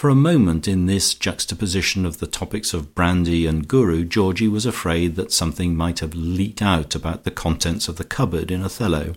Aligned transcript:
For 0.00 0.08
a 0.08 0.14
moment 0.14 0.66
in 0.66 0.86
this 0.86 1.12
juxtaposition 1.12 2.06
of 2.06 2.20
the 2.20 2.26
topics 2.26 2.72
of 2.72 2.94
brandy 2.94 3.44
and 3.44 3.68
Guru, 3.68 4.06
Georgie 4.06 4.48
was 4.48 4.64
afraid 4.64 5.14
that 5.16 5.30
something 5.30 5.76
might 5.76 5.98
have 5.98 6.14
leaked 6.14 6.62
out 6.62 6.94
about 6.94 7.24
the 7.24 7.30
contents 7.30 7.86
of 7.86 7.96
the 7.96 8.04
cupboard 8.04 8.50
in 8.50 8.62
Othello, 8.62 9.12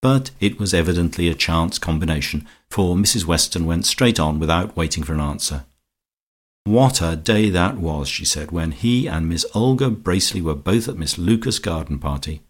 but 0.00 0.30
it 0.40 0.58
was 0.58 0.72
evidently 0.72 1.28
a 1.28 1.34
chance 1.34 1.78
combination, 1.78 2.48
for 2.70 2.96
Mrs 2.96 3.26
Weston 3.26 3.66
went 3.66 3.84
straight 3.84 4.18
on 4.18 4.38
without 4.38 4.74
waiting 4.74 5.04
for 5.04 5.12
an 5.12 5.20
answer. 5.20 5.66
"What 6.64 7.02
a 7.02 7.14
day 7.14 7.50
that 7.50 7.76
was," 7.76 8.08
she 8.08 8.24
said, 8.24 8.50
"when 8.50 8.72
he 8.72 9.06
and 9.06 9.28
Miss 9.28 9.44
Olga 9.54 9.90
Bracely 9.90 10.40
were 10.40 10.54
both 10.54 10.88
at 10.88 10.96
Miss 10.96 11.18
Lucas' 11.18 11.58
garden 11.58 11.98
party. 11.98 12.40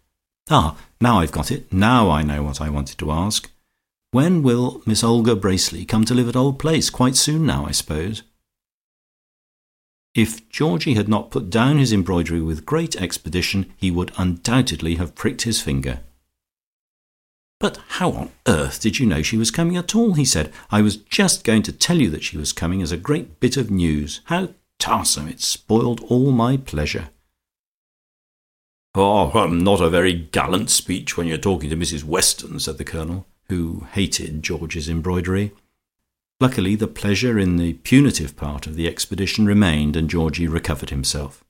Ah, 0.48 0.76
now 1.00 1.18
I've 1.18 1.32
got 1.32 1.50
it; 1.50 1.72
now 1.72 2.08
I 2.08 2.22
know 2.22 2.44
what 2.44 2.60
I 2.60 2.70
wanted 2.70 2.98
to 2.98 3.10
ask. 3.10 3.50
When 4.10 4.42
will 4.42 4.82
Miss 4.86 5.04
Olga 5.04 5.36
Bracely 5.36 5.84
come 5.84 6.06
to 6.06 6.14
live 6.14 6.30
at 6.30 6.36
Old 6.36 6.58
Place? 6.58 6.88
Quite 6.88 7.14
soon 7.14 7.44
now, 7.44 7.66
I 7.66 7.72
suppose." 7.72 8.22
If 10.14 10.48
Georgie 10.48 10.94
had 10.94 11.08
not 11.08 11.30
put 11.30 11.50
down 11.50 11.76
his 11.76 11.92
embroidery 11.92 12.40
with 12.40 12.64
great 12.64 12.96
expedition, 12.96 13.70
he 13.76 13.90
would 13.90 14.12
undoubtedly 14.16 14.94
have 14.94 15.14
pricked 15.14 15.42
his 15.42 15.60
finger. 15.60 16.00
"But 17.60 17.76
how 17.98 18.12
on 18.12 18.30
earth 18.46 18.80
did 18.80 18.98
you 18.98 19.04
know 19.04 19.20
she 19.20 19.36
was 19.36 19.50
coming 19.50 19.76
at 19.76 19.94
all?" 19.94 20.14
he 20.14 20.24
said. 20.24 20.54
"I 20.70 20.80
was 20.80 20.96
just 20.96 21.44
going 21.44 21.62
to 21.64 21.72
tell 21.72 22.00
you 22.00 22.08
that 22.08 22.24
she 22.24 22.38
was 22.38 22.54
coming 22.54 22.80
as 22.80 22.92
a 22.92 22.96
great 22.96 23.40
bit 23.40 23.58
of 23.58 23.70
news. 23.70 24.22
How 24.24 24.54
tarsome! 24.78 25.28
It 25.28 25.42
spoiled 25.42 26.00
all 26.08 26.32
my 26.32 26.56
pleasure." 26.56 27.10
"Ah, 28.94 29.46
not 29.48 29.82
a 29.82 29.90
very 29.90 30.14
gallant 30.14 30.70
speech 30.70 31.18
when 31.18 31.26
you're 31.26 31.36
talking 31.36 31.68
to 31.68 31.76
Mrs 31.76 32.04
Weston," 32.04 32.58
said 32.58 32.78
the 32.78 32.84
Colonel 32.84 33.26
who 33.48 33.86
hated 33.92 34.42
Georgie's 34.42 34.88
embroidery. 34.88 35.52
Luckily 36.40 36.74
the 36.74 36.86
pleasure 36.86 37.38
in 37.38 37.56
the 37.56 37.72
punitive 37.74 38.36
part 38.36 38.66
of 38.66 38.76
the 38.76 38.86
expedition 38.86 39.46
remained, 39.46 39.96
and 39.96 40.10
Georgie 40.10 40.46
recovered 40.46 40.90
himself. 40.90 41.42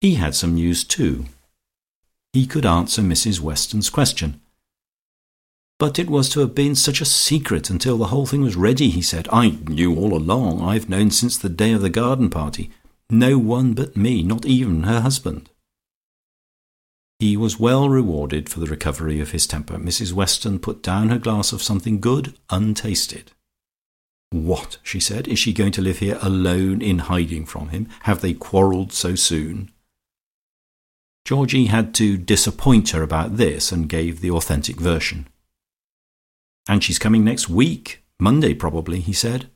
He 0.00 0.14
had 0.14 0.34
some 0.34 0.54
news 0.54 0.84
too. 0.84 1.26
He 2.32 2.46
could 2.46 2.66
answer 2.66 3.00
Mrs 3.00 3.40
Weston's 3.40 3.88
question. 3.90 4.40
"But 5.78 5.98
it 5.98 6.10
was 6.10 6.28
to 6.30 6.40
have 6.40 6.54
been 6.54 6.74
such 6.74 7.00
a 7.00 7.06
secret 7.06 7.70
until 7.70 7.96
the 7.96 8.08
whole 8.08 8.26
thing 8.26 8.42
was 8.42 8.56
ready," 8.56 8.90
he 8.90 9.00
said. 9.00 9.28
"I 9.32 9.58
knew 9.68 9.94
all 9.94 10.14
along. 10.14 10.60
I've 10.60 10.88
known 10.88 11.10
since 11.10 11.38
the 11.38 11.48
day 11.48 11.72
of 11.72 11.80
the 11.80 11.88
garden 11.88 12.28
party. 12.30 12.70
No 13.08 13.38
one 13.38 13.72
but 13.72 13.96
me, 13.96 14.22
not 14.22 14.44
even 14.44 14.82
her 14.82 15.00
husband." 15.00 15.48
He 17.18 17.36
was 17.36 17.58
well 17.58 17.88
rewarded 17.88 18.48
for 18.48 18.60
the 18.60 18.66
recovery 18.66 19.20
of 19.20 19.32
his 19.32 19.46
temper. 19.46 19.76
Mrs 19.76 20.12
Weston 20.12 20.60
put 20.60 20.82
down 20.82 21.08
her 21.08 21.18
glass 21.18 21.52
of 21.52 21.62
something 21.62 22.00
good, 22.00 22.38
untasted. 22.48 23.32
"What?" 24.30 24.78
she 24.82 25.00
said. 25.00 25.26
"Is 25.26 25.38
she 25.38 25.52
going 25.52 25.72
to 25.72 25.82
live 25.82 25.98
here 25.98 26.18
alone 26.22 26.80
in 26.80 27.00
hiding 27.00 27.46
from 27.46 27.70
him? 27.70 27.88
Have 28.02 28.20
they 28.20 28.34
quarrelled 28.34 28.92
so 28.92 29.14
soon?" 29.14 29.70
Georgie 31.24 31.66
had 31.66 31.94
to 31.96 32.16
disappoint 32.16 32.90
her 32.90 33.02
about 33.02 33.36
this, 33.36 33.72
and 33.72 33.88
gave 33.88 34.20
the 34.20 34.30
authentic 34.30 34.80
version. 34.80 35.26
"And 36.68 36.84
she's 36.84 36.98
coming 36.98 37.24
next 37.24 37.48
week, 37.48 38.04
Monday 38.20 38.54
probably," 38.54 39.00
he 39.00 39.12
said. 39.12 39.50